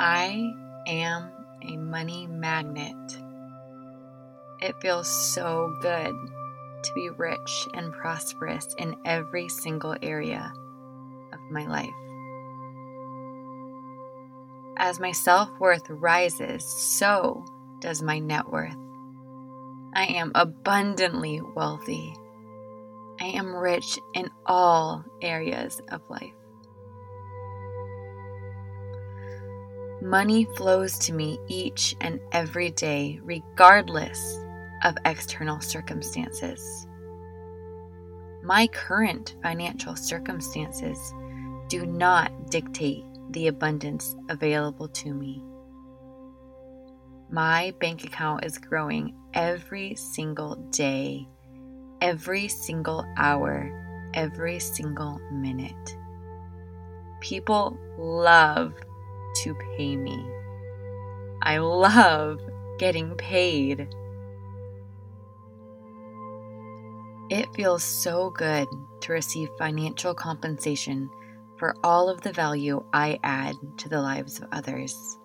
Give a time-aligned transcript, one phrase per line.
[0.00, 0.54] I
[0.86, 2.94] am a money magnet.
[4.60, 6.14] It feels so good
[6.84, 10.52] to be rich and prosperous in every single area
[11.32, 11.90] of my life.
[14.76, 17.44] As my self worth rises, so
[17.80, 18.76] does my net worth.
[19.94, 22.14] I am abundantly wealthy.
[23.20, 26.37] I am rich in all areas of life.
[30.00, 34.38] Money flows to me each and every day, regardless
[34.84, 36.86] of external circumstances.
[38.44, 41.12] My current financial circumstances
[41.68, 45.42] do not dictate the abundance available to me.
[47.28, 51.26] My bank account is growing every single day,
[52.00, 55.96] every single hour, every single minute.
[57.20, 58.72] People love
[59.42, 60.24] to pay me.
[61.42, 62.40] I love
[62.78, 63.88] getting paid.
[67.30, 68.68] It feels so good
[69.02, 71.10] to receive financial compensation
[71.58, 75.18] for all of the value I add to the lives of others.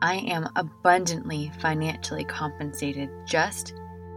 [0.00, 3.74] I am abundantly financially compensated just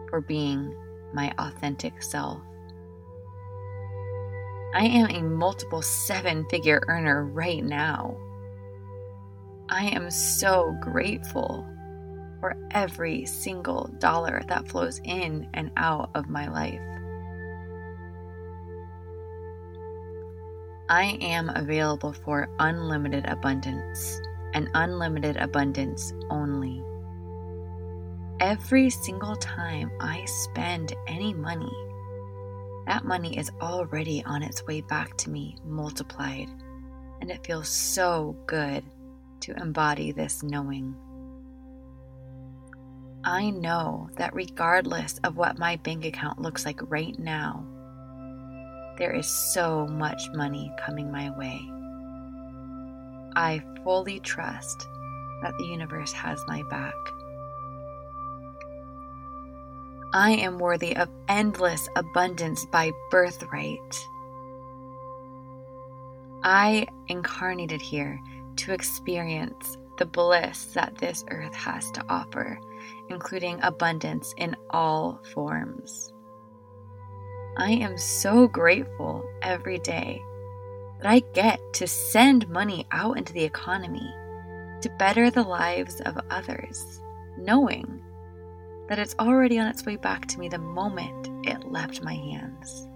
[0.10, 0.76] for being
[1.14, 2.42] my authentic self.
[4.74, 8.18] I am a multiple seven figure earner right now.
[9.70, 11.66] I am so grateful
[12.40, 16.80] for every single dollar that flows in and out of my life.
[20.88, 24.22] I am available for unlimited abundance
[24.54, 26.84] and unlimited abundance only.
[28.40, 31.72] Every single time I spend any money,
[32.86, 36.50] that money is already on its way back to me multiplied,
[37.22, 38.84] and it feels so good
[39.42, 40.96] to embody this knowing.
[43.24, 47.66] I know that regardless of what my bank account looks like right now,
[48.98, 51.60] there is so much money coming my way.
[53.36, 54.88] I fully trust
[55.42, 56.94] that the universe has my back.
[60.16, 64.08] I am worthy of endless abundance by birthright.
[66.42, 68.18] I incarnated here
[68.56, 72.58] to experience the bliss that this earth has to offer,
[73.10, 76.14] including abundance in all forms.
[77.58, 80.22] I am so grateful every day
[81.02, 84.10] that I get to send money out into the economy
[84.80, 87.02] to better the lives of others,
[87.38, 88.02] knowing
[88.88, 92.88] that it's already on its way back to me the moment it left my hands.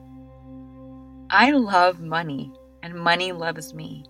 [1.32, 2.52] I love money,
[2.82, 4.04] and money loves me.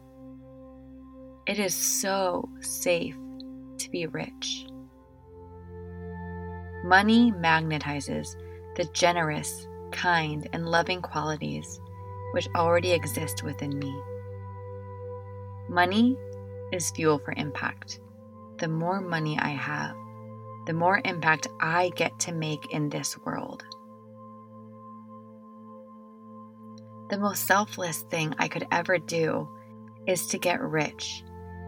[1.47, 3.17] It is so safe
[3.77, 4.65] to be rich.
[6.83, 8.35] Money magnetizes
[8.75, 11.79] the generous, kind, and loving qualities
[12.31, 13.93] which already exist within me.
[15.67, 16.15] Money
[16.71, 17.99] is fuel for impact.
[18.59, 19.95] The more money I have,
[20.69, 23.65] the more impact I get to make in this world.
[27.09, 29.49] The most selfless thing I could ever do
[30.05, 31.23] is to get rich,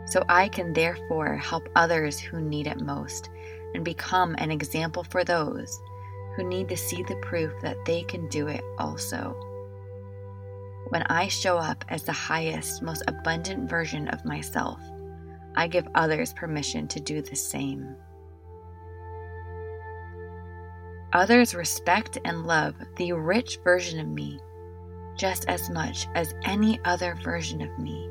[0.06, 3.32] so I can therefore help others who need it most
[3.74, 5.82] and become an example for those
[6.36, 9.36] who need to see the proof that they can do it also.
[10.90, 14.80] When I show up as the highest, most abundant version of myself,
[15.56, 17.96] I give others permission to do the same.
[21.14, 24.40] Others respect and love the rich version of me
[25.18, 28.10] just as much as any other version of me.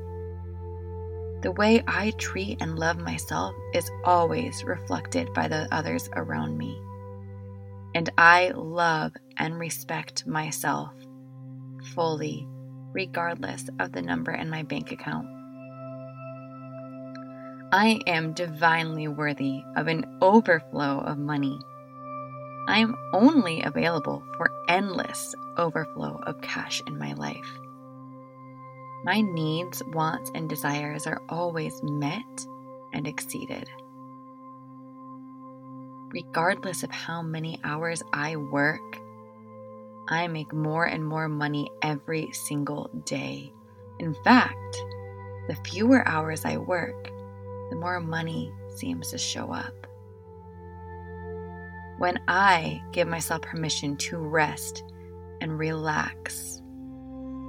[1.43, 6.79] The way I treat and love myself is always reflected by the others around me.
[7.95, 10.93] And I love and respect myself
[11.95, 12.47] fully,
[12.93, 15.27] regardless of the number in my bank account.
[17.73, 21.59] I am divinely worthy of an overflow of money
[22.71, 27.59] I am only available for endless overflow of cash in my life.
[29.03, 32.47] My needs, wants, and desires are always met
[32.93, 33.69] and exceeded.
[36.13, 39.01] Regardless of how many hours I work,
[40.09, 43.53] I make more and more money every single day.
[43.99, 44.81] In fact,
[45.49, 47.11] the fewer hours I work,
[47.71, 49.89] the more money seems to show up
[52.01, 54.85] when I give myself permission to rest
[55.43, 56.63] and relax,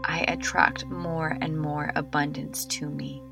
[0.04, 3.24] I attract more and more abundance to me.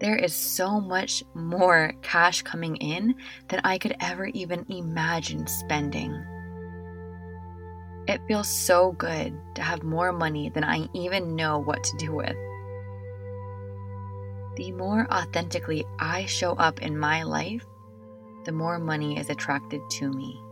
[0.00, 3.14] There is so much more cash coming in
[3.48, 6.12] than I could ever even imagine spending.
[8.06, 12.12] It feels so good to have more money than I even know what to do
[12.12, 12.36] with.
[14.56, 17.64] The more authentically I show up in my life,
[18.44, 20.42] the more money is attracted to me.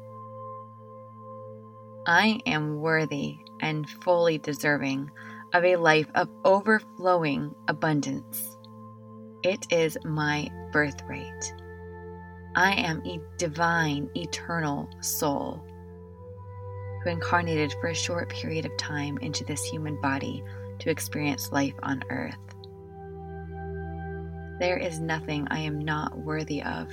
[2.06, 5.10] I am worthy and fully deserving
[5.52, 8.56] of a life of overflowing abundance.
[9.42, 11.52] It is my birthright.
[12.54, 15.64] I am a divine, eternal soul
[17.02, 20.42] who incarnated for a short period of time into this human body
[20.80, 22.36] to experience life on earth.
[24.58, 26.88] There is nothing I am not worthy of.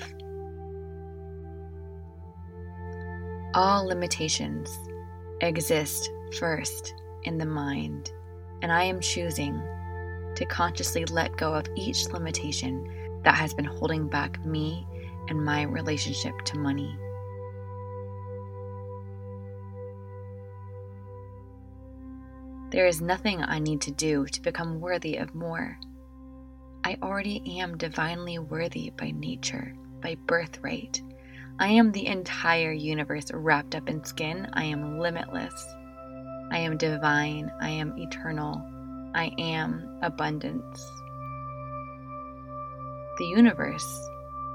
[3.56, 4.70] All limitations
[5.42, 8.12] exist first in the mind,
[8.62, 9.60] and I am choosing
[10.36, 12.88] to consciously let go of each limitation
[13.24, 14.86] that has been holding back me
[15.30, 16.96] and my relationship to money.
[22.70, 25.80] There is nothing I need to do to become worthy of more.
[26.86, 29.74] I already am divinely worthy by nature,
[30.04, 31.02] by birthright.
[31.58, 34.48] I am the entire universe wrapped up in skin.
[34.54, 35.66] I am limitless.
[36.52, 37.52] I am divine.
[37.60, 38.62] I am eternal.
[39.16, 40.86] I am abundance.
[43.18, 44.08] The universe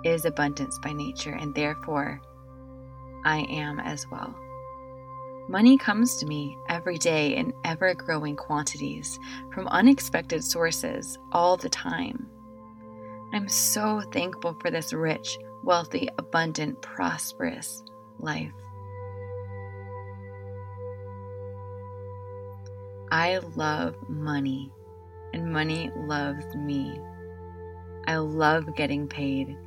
[0.04, 2.20] is abundance by nature, and therefore
[3.24, 4.32] I am as well.
[5.50, 9.18] Money comes to me every day in ever growing quantities
[9.52, 12.30] from unexpected sources all the time.
[13.32, 17.82] I'm so thankful for this rich, wealthy, abundant, prosperous
[18.20, 18.52] life.
[23.10, 24.70] I love money,
[25.32, 26.96] and money loves me.
[28.06, 29.58] I love getting paid,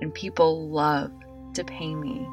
[0.00, 1.12] and people love
[1.54, 2.26] to pay me.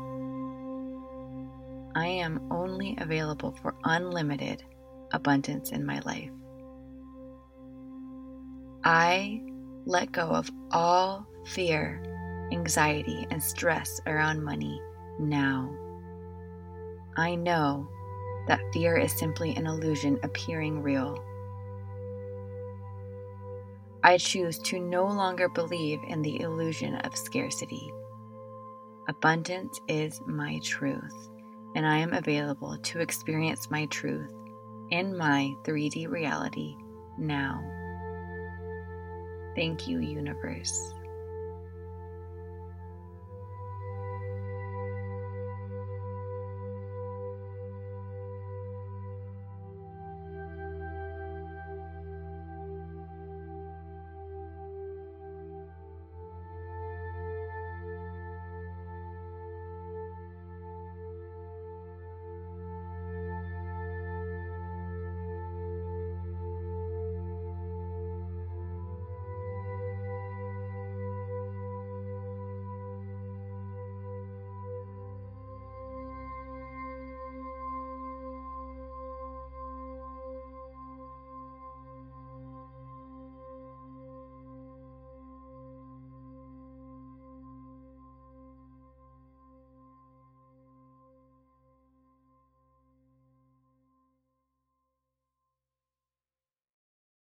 [1.95, 4.63] I am only available for unlimited
[5.11, 6.31] abundance in my life.
[8.83, 9.41] I
[9.85, 12.01] let go of all fear,
[12.51, 14.79] anxiety, and stress around money
[15.19, 15.75] now.
[17.17, 17.89] I know
[18.47, 21.23] that fear is simply an illusion appearing real.
[24.03, 27.91] I choose to no longer believe in the illusion of scarcity.
[29.07, 31.30] Abundance is my truth
[31.75, 34.31] and I am available to experience my truth
[34.91, 36.75] in my 3D reality
[37.17, 37.63] now.
[39.55, 40.93] Thank you, universe.